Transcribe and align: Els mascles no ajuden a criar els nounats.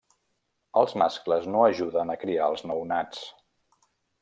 Els 0.81 0.95
mascles 1.01 1.45
no 1.57 1.61
ajuden 1.67 2.15
a 2.15 2.17
criar 2.25 2.49
els 2.55 2.67
nounats. 2.73 3.23